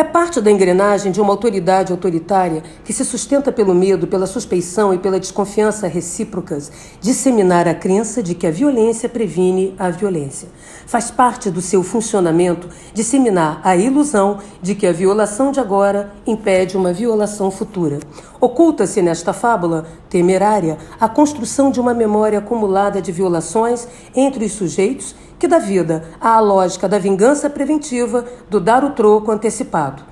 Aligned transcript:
É 0.00 0.02
parte 0.02 0.40
da 0.40 0.50
engrenagem 0.50 1.12
de 1.12 1.20
uma 1.20 1.30
autoridade 1.30 1.92
autoritária 1.92 2.62
que 2.82 2.90
se 2.90 3.04
sustenta 3.04 3.52
pelo 3.52 3.74
medo, 3.74 4.06
pela 4.06 4.26
suspeição 4.26 4.94
e 4.94 4.98
pela 4.98 5.20
desconfiança 5.20 5.86
recíprocas, 5.86 6.72
disseminar 7.02 7.68
a 7.68 7.74
crença 7.74 8.22
de 8.22 8.34
que 8.34 8.46
a 8.46 8.50
violência 8.50 9.10
previne 9.10 9.74
a 9.78 9.90
violência. 9.90 10.48
Faz 10.86 11.10
parte 11.10 11.50
do 11.50 11.60
seu 11.60 11.82
funcionamento 11.82 12.66
disseminar 12.94 13.60
a 13.62 13.76
ilusão 13.76 14.38
de 14.62 14.74
que 14.74 14.86
a 14.86 14.92
violação 14.92 15.52
de 15.52 15.60
agora 15.60 16.10
impede 16.26 16.78
uma 16.78 16.94
violação 16.94 17.50
futura. 17.50 17.98
Oculta-se 18.40 19.02
nesta 19.02 19.34
fábula 19.34 19.84
temerária 20.08 20.78
a 20.98 21.10
construção 21.10 21.70
de 21.70 21.78
uma 21.78 21.92
memória 21.92 22.38
acumulada 22.38 23.02
de 23.02 23.12
violações 23.12 23.86
entre 24.16 24.46
os 24.46 24.52
sujeitos 24.52 25.14
que 25.40 25.48
dá 25.48 25.58
vida 25.58 26.04
à 26.20 26.38
lógica 26.38 26.86
da 26.86 26.98
vingança 26.98 27.48
preventiva, 27.48 28.26
do 28.50 28.60
dar 28.60 28.84
o 28.84 28.90
troco 28.90 29.32
antecipado. 29.32 30.02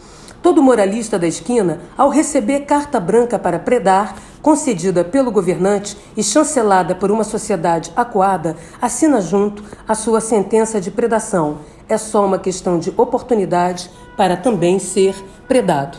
Todo 0.42 0.62
moralista 0.62 1.19
da 1.19 1.27
esquina, 1.27 1.80
ao 1.98 2.09
receber 2.09 2.60
carta 2.60 2.98
branca 2.98 3.38
para 3.38 3.59
predar, 3.59 4.16
concedida 4.41 5.05
pelo 5.05 5.30
governante 5.30 5.98
e 6.16 6.22
chancelada 6.22 6.95
por 6.95 7.10
uma 7.10 7.24
sociedade 7.24 7.92
acuada, 7.95 8.56
assina 8.80 9.20
junto 9.20 9.62
a 9.86 9.95
sua 9.95 10.22
sentença 10.22 10.80
de 10.80 10.91
predação. 10.91 11.58
É 11.86 11.98
só 11.98 12.24
uma 12.24 12.38
questão 12.38 12.78
de 12.78 12.91
oportunidade 12.97 13.91
para 14.16 14.34
também 14.34 14.78
ser 14.78 15.14
predado. 15.47 15.98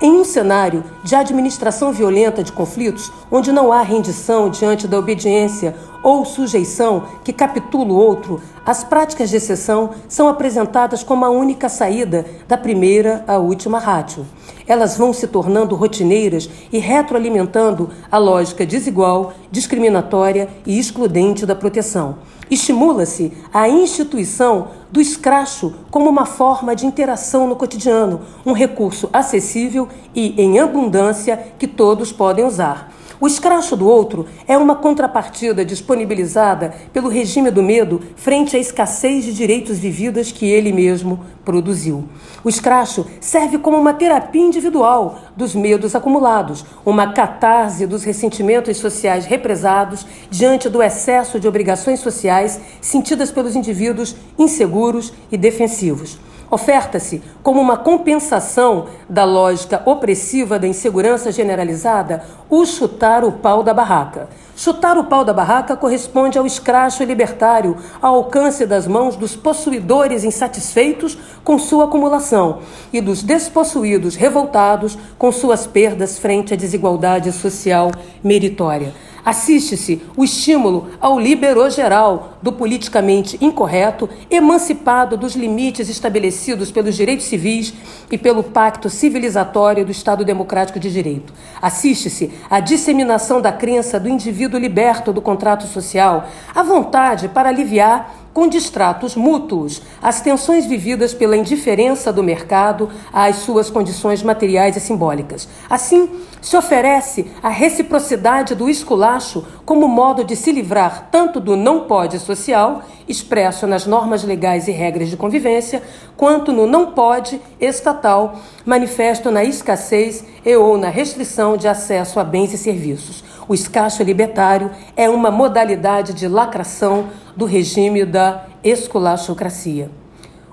Em 0.00 0.12
um 0.12 0.24
cenário 0.24 0.82
de 1.04 1.14
administração 1.14 1.92
violenta 1.92 2.42
de 2.42 2.50
conflitos, 2.50 3.12
onde 3.30 3.52
não 3.52 3.72
há 3.72 3.82
rendição 3.82 4.48
diante 4.48 4.88
da 4.88 4.98
obediência 4.98 5.76
ou 6.02 6.24
sujeição 6.24 7.04
que 7.24 7.32
capitula 7.32 7.92
o 7.92 7.96
outro, 7.96 8.40
as 8.64 8.84
práticas 8.84 9.30
de 9.30 9.36
exceção 9.36 9.90
são 10.08 10.28
apresentadas 10.28 11.02
como 11.02 11.24
a 11.24 11.30
única 11.30 11.68
saída 11.68 12.24
da 12.46 12.56
primeira 12.56 13.24
à 13.26 13.38
última 13.38 13.78
rátio. 13.78 14.26
Elas 14.66 14.96
vão 14.96 15.12
se 15.12 15.26
tornando 15.26 15.74
rotineiras 15.74 16.48
e 16.72 16.78
retroalimentando 16.78 17.90
a 18.10 18.18
lógica 18.18 18.64
desigual, 18.64 19.32
discriminatória 19.50 20.48
e 20.64 20.78
excludente 20.78 21.44
da 21.44 21.54
proteção. 21.54 22.16
Estimula-se 22.50 23.32
a 23.52 23.68
instituição 23.68 24.68
do 24.90 25.00
escracho 25.00 25.72
como 25.90 26.08
uma 26.10 26.26
forma 26.26 26.76
de 26.76 26.86
interação 26.86 27.46
no 27.46 27.56
cotidiano, 27.56 28.20
um 28.44 28.52
recurso 28.52 29.08
acessível 29.12 29.88
e 30.14 30.40
em 30.40 30.60
abundância 30.60 31.52
que 31.58 31.66
todos 31.66 32.12
podem 32.12 32.44
usar. 32.44 32.92
O 33.22 33.26
escracho 33.28 33.76
do 33.76 33.88
outro 33.88 34.26
é 34.48 34.58
uma 34.58 34.74
contrapartida 34.74 35.64
disponibilizada 35.64 36.74
pelo 36.92 37.08
regime 37.08 37.52
do 37.52 37.62
medo 37.62 38.00
frente 38.16 38.56
à 38.56 38.58
escassez 38.58 39.24
de 39.24 39.32
direitos 39.32 39.78
vividas 39.78 40.32
que 40.32 40.44
ele 40.44 40.72
mesmo 40.72 41.20
produziu. 41.44 42.08
O 42.42 42.48
escracho 42.48 43.06
serve 43.20 43.58
como 43.58 43.78
uma 43.78 43.94
terapia 43.94 44.42
individual 44.42 45.20
dos 45.36 45.54
medos 45.54 45.94
acumulados, 45.94 46.66
uma 46.84 47.12
catarse 47.12 47.86
dos 47.86 48.02
ressentimentos 48.02 48.78
sociais 48.78 49.24
represados 49.24 50.04
diante 50.28 50.68
do 50.68 50.82
excesso 50.82 51.38
de 51.38 51.46
obrigações 51.46 52.00
sociais 52.00 52.60
sentidas 52.80 53.30
pelos 53.30 53.54
indivíduos 53.54 54.16
inseguros 54.36 55.12
e 55.30 55.36
defensivos. 55.36 56.18
Oferta-se 56.52 57.22
como 57.42 57.62
uma 57.62 57.78
compensação 57.78 58.84
da 59.08 59.24
lógica 59.24 59.80
opressiva 59.86 60.58
da 60.58 60.68
insegurança 60.68 61.32
generalizada 61.32 62.22
o 62.50 62.66
chutar 62.66 63.24
o 63.24 63.32
pau 63.32 63.62
da 63.62 63.72
barraca. 63.72 64.28
Chutar 64.54 64.98
o 64.98 65.04
pau 65.04 65.24
da 65.24 65.32
barraca 65.32 65.74
corresponde 65.74 66.36
ao 66.36 66.44
escracho 66.44 67.04
libertário, 67.04 67.78
ao 68.02 68.16
alcance 68.16 68.66
das 68.66 68.86
mãos 68.86 69.16
dos 69.16 69.34
possuidores 69.34 70.24
insatisfeitos 70.24 71.16
com 71.42 71.58
sua 71.58 71.84
acumulação 71.84 72.58
e 72.92 73.00
dos 73.00 73.22
despossuídos 73.22 74.14
revoltados 74.14 74.98
com 75.16 75.32
suas 75.32 75.66
perdas 75.66 76.18
frente 76.18 76.52
à 76.52 76.56
desigualdade 76.56 77.32
social 77.32 77.90
meritória. 78.22 78.92
Assiste-se 79.24 80.02
o 80.16 80.24
estímulo 80.24 80.88
ao 81.00 81.18
liberou 81.18 81.70
geral 81.70 82.38
do 82.42 82.52
politicamente 82.52 83.38
incorreto, 83.40 84.08
emancipado 84.28 85.16
dos 85.16 85.36
limites 85.36 85.88
estabelecidos 85.88 86.72
pelos 86.72 86.96
direitos 86.96 87.26
civis 87.26 87.72
e 88.10 88.18
pelo 88.18 88.42
pacto 88.42 88.90
civilizatório 88.90 89.84
do 89.84 89.92
Estado 89.92 90.24
Democrático 90.24 90.80
de 90.80 90.90
Direito. 90.90 91.32
Assiste-se 91.60 92.32
à 92.50 92.58
disseminação 92.58 93.40
da 93.40 93.52
crença 93.52 94.00
do 94.00 94.08
indivíduo 94.08 94.58
liberto 94.58 95.12
do 95.12 95.22
contrato 95.22 95.66
social, 95.68 96.28
à 96.52 96.62
vontade 96.64 97.28
para 97.28 97.48
aliviar 97.48 98.21
com 98.32 98.48
distratos 98.48 99.14
mútuos, 99.14 99.82
as 100.00 100.20
tensões 100.20 100.66
vividas 100.66 101.12
pela 101.12 101.36
indiferença 101.36 102.12
do 102.12 102.22
mercado 102.22 102.88
às 103.12 103.36
suas 103.36 103.70
condições 103.70 104.22
materiais 104.22 104.76
e 104.76 104.80
simbólicas. 104.80 105.48
Assim, 105.68 106.08
se 106.40 106.56
oferece 106.56 107.30
a 107.42 107.48
reciprocidade 107.48 108.54
do 108.54 108.68
esculacho 108.68 109.44
como 109.64 109.86
modo 109.86 110.24
de 110.24 110.34
se 110.34 110.50
livrar 110.50 111.08
tanto 111.10 111.38
do 111.38 111.56
não 111.56 111.80
pode 111.80 112.18
social, 112.18 112.82
expresso 113.06 113.66
nas 113.66 113.86
normas 113.86 114.24
legais 114.24 114.66
e 114.66 114.72
regras 114.72 115.08
de 115.08 115.16
convivência, 115.16 115.82
quanto 116.16 116.52
no 116.52 116.66
não 116.66 116.92
pode 116.92 117.40
estatal, 117.60 118.36
manifesto 118.64 119.30
na 119.30 119.44
escassez 119.44 120.24
e 120.44 120.56
ou 120.56 120.76
na 120.78 120.88
restrição 120.88 121.56
de 121.56 121.68
acesso 121.68 122.18
a 122.18 122.24
bens 122.24 122.52
e 122.52 122.58
serviços. 122.58 123.22
O 123.48 123.54
escacho 123.54 124.02
libertário 124.02 124.70
é 124.96 125.08
uma 125.08 125.30
modalidade 125.30 126.12
de 126.12 126.28
lacração 126.28 127.08
do 127.36 127.44
regime 127.44 128.04
da 128.04 128.46
esculachocracia. 128.62 129.90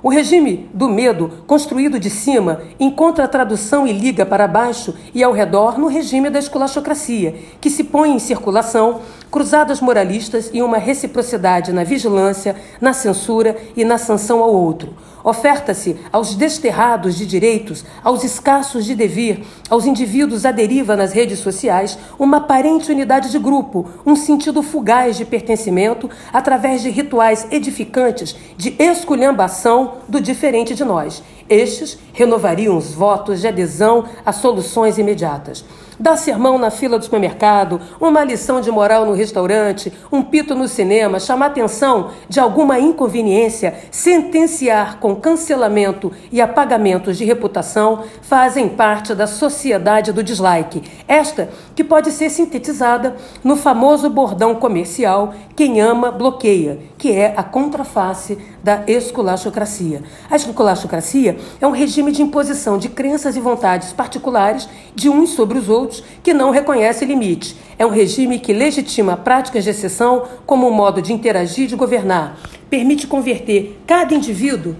O 0.01 0.09
regime 0.09 0.69
do 0.73 0.87
medo, 0.87 1.43
construído 1.45 1.99
de 1.99 2.09
cima, 2.09 2.61
encontra 2.79 3.27
tradução 3.27 3.85
e 3.85 3.91
liga 3.91 4.25
para 4.25 4.47
baixo 4.47 4.95
e 5.13 5.21
ao 5.21 5.33
redor 5.33 5.77
no 5.77 5.87
regime 5.87 6.29
da 6.29 6.39
esculachocracia, 6.39 7.35
que 7.59 7.69
se 7.69 7.83
põe 7.83 8.11
em 8.11 8.19
circulação 8.19 9.01
cruzadas 9.31 9.79
moralistas 9.79 10.49
e 10.53 10.61
uma 10.61 10.77
reciprocidade 10.77 11.71
na 11.71 11.83
vigilância, 11.83 12.55
na 12.81 12.93
censura 12.93 13.57
e 13.75 13.83
na 13.83 13.97
sanção 13.97 14.41
ao 14.41 14.53
outro. 14.53 14.93
Oferta-se 15.23 15.97
aos 16.11 16.33
desterrados 16.33 17.15
de 17.15 17.25
direitos, 17.25 17.83
aos 18.03 18.23
escassos 18.23 18.85
de 18.85 18.95
devir, 18.95 19.45
aos 19.69 19.85
indivíduos 19.85 20.45
à 20.45 20.51
deriva 20.51 20.95
nas 20.95 21.11
redes 21.11 21.39
sociais, 21.39 21.97
uma 22.17 22.37
aparente 22.37 22.91
unidade 22.91 23.29
de 23.29 23.37
grupo, 23.37 23.89
um 24.05 24.15
sentido 24.15 24.63
fugaz 24.63 25.17
de 25.17 25.25
pertencimento 25.25 26.09
através 26.31 26.81
de 26.81 26.89
rituais 26.89 27.45
edificantes 27.51 28.35
de 28.57 28.75
esculhambação 28.79 29.95
do 30.07 30.21
diferente 30.21 30.73
de 30.73 30.85
nós. 30.85 31.21
Estes 31.49 31.97
renovariam 32.13 32.77
os 32.77 32.93
votos 32.93 33.41
de 33.41 33.47
adesão 33.47 34.05
a 34.25 34.31
soluções 34.31 34.97
imediatas 34.97 35.65
dar 35.99 36.15
sermão 36.15 36.57
na 36.57 36.71
fila 36.71 36.97
do 36.97 37.03
supermercado, 37.03 37.81
uma 37.99 38.23
lição 38.23 38.61
de 38.61 38.71
moral 38.71 39.05
no 39.05 39.13
restaurante, 39.13 39.91
um 40.09 40.21
pito 40.21 40.55
no 40.55 40.67
cinema, 40.67 41.19
chamar 41.19 41.47
atenção 41.47 42.11
de 42.29 42.39
alguma 42.39 42.79
inconveniência, 42.79 43.75
sentenciar 43.91 44.97
com 44.99 45.15
cancelamento 45.15 46.11
e 46.31 46.39
apagamentos 46.39 47.17
de 47.17 47.25
reputação, 47.25 48.03
fazem 48.21 48.69
parte 48.69 49.13
da 49.13 49.27
sociedade 49.27 50.13
do 50.13 50.23
dislike. 50.23 50.83
Esta 51.07 51.49
que 51.75 51.83
pode 51.83 52.11
ser 52.11 52.29
sintetizada 52.29 53.17
no 53.43 53.57
famoso 53.57 54.09
bordão 54.09 54.55
comercial 54.55 55.33
quem 55.55 55.81
ama 55.81 56.11
bloqueia, 56.11 56.79
que 56.97 57.11
é 57.11 57.33
a 57.35 57.43
contraface 57.43 58.37
da 58.63 58.83
esculachocracia. 58.87 60.01
A 60.29 60.35
esculachocracia 60.35 61.37
é 61.59 61.67
um 61.67 61.71
regime 61.71 62.11
de 62.11 62.21
imposição 62.21 62.77
de 62.77 62.89
crenças 62.89 63.35
e 63.35 63.39
vontades 63.39 63.93
particulares 63.93 64.67
de 64.95 65.09
uns 65.09 65.31
sobre 65.31 65.57
os 65.57 65.69
outros 65.69 66.03
que 66.21 66.33
não 66.33 66.51
reconhece 66.51 67.05
limite. 67.05 67.55
É 67.77 67.85
um 67.85 67.89
regime 67.89 68.39
que 68.39 68.53
legitima 68.53 69.15
práticas 69.17 69.63
de 69.63 69.69
exceção 69.69 70.23
como 70.45 70.67
um 70.67 70.73
modo 70.73 71.01
de 71.01 71.13
interagir 71.13 71.65
e 71.65 71.67
de 71.67 71.75
governar. 71.75 72.37
Permite 72.69 73.07
converter 73.07 73.79
cada 73.87 74.13
indivíduo 74.13 74.75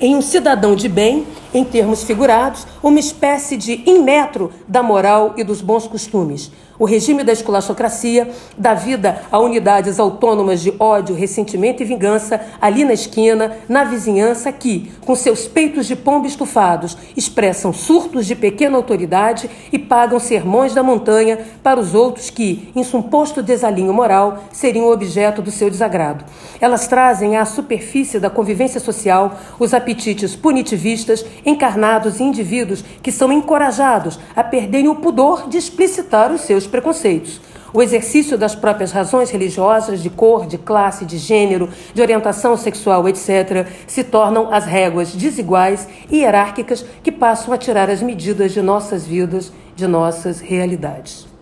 em 0.00 0.14
um 0.14 0.22
cidadão 0.22 0.74
de 0.74 0.88
bem, 0.88 1.26
em 1.56 1.64
termos 1.64 2.04
figurados, 2.04 2.66
uma 2.82 3.00
espécie 3.00 3.56
de 3.56 3.82
inmetro 3.88 4.52
da 4.68 4.82
moral 4.82 5.32
e 5.38 5.42
dos 5.42 5.62
bons 5.62 5.86
costumes. 5.86 6.52
O 6.78 6.84
regime 6.84 7.24
da 7.24 7.32
esculachocracia 7.32 8.28
dá 8.56 8.74
vida 8.74 9.22
a 9.32 9.38
unidades 9.38 9.98
autônomas 9.98 10.60
de 10.60 10.74
ódio, 10.78 11.14
ressentimento 11.14 11.82
e 11.82 11.86
vingança 11.86 12.38
ali 12.60 12.84
na 12.84 12.92
esquina, 12.92 13.56
na 13.66 13.84
vizinhança, 13.84 14.52
que, 14.52 14.92
com 15.00 15.14
seus 15.14 15.48
peitos 15.48 15.86
de 15.86 15.96
pombo 15.96 16.26
estufados, 16.26 16.96
expressam 17.16 17.72
surtos 17.72 18.26
de 18.26 18.34
pequena 18.34 18.76
autoridade 18.76 19.48
e 19.72 19.78
pagam 19.78 20.20
sermões 20.20 20.74
da 20.74 20.82
montanha 20.82 21.38
para 21.62 21.80
os 21.80 21.94
outros 21.94 22.28
que, 22.28 22.70
em 22.76 22.84
suposto 22.84 23.42
desalinho 23.42 23.94
moral, 23.94 24.44
seriam 24.52 24.90
objeto 24.90 25.40
do 25.40 25.50
seu 25.50 25.70
desagrado. 25.70 26.26
Elas 26.60 26.86
trazem 26.86 27.38
à 27.38 27.46
superfície 27.46 28.20
da 28.20 28.28
convivência 28.28 28.80
social 28.80 29.38
os 29.58 29.72
apetites 29.72 30.36
punitivistas 30.36 31.24
encarnados 31.46 32.20
em 32.20 32.28
indivíduos 32.28 32.84
que 33.02 33.12
são 33.12 33.32
encorajados 33.32 34.18
a 34.34 34.42
perderem 34.42 34.88
o 34.88 34.96
pudor 34.96 35.48
de 35.48 35.56
explicitar 35.56 36.32
os 36.32 36.42
seus 36.42 36.66
preconceitos. 36.66 37.40
O 37.72 37.82
exercício 37.82 38.36
das 38.38 38.54
próprias 38.54 38.90
razões 38.90 39.30
religiosas, 39.30 40.02
de 40.02 40.10
cor, 40.10 40.46
de 40.46 40.56
classe, 40.58 41.04
de 41.04 41.18
gênero, 41.18 41.68
de 41.92 42.00
orientação 42.00 42.56
sexual, 42.56 43.08
etc., 43.08 43.66
se 43.86 44.02
tornam 44.02 44.52
as 44.52 44.64
réguas 44.64 45.14
desiguais 45.14 45.86
e 46.10 46.18
hierárquicas 46.18 46.84
que 47.02 47.12
passam 47.12 47.52
a 47.52 47.58
tirar 47.58 47.90
as 47.90 48.02
medidas 48.02 48.52
de 48.52 48.62
nossas 48.62 49.06
vidas, 49.06 49.52
de 49.74 49.86
nossas 49.86 50.40
realidades. 50.40 51.35